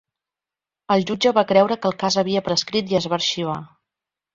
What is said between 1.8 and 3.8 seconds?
que el cas havia prescrit i es va arxivar.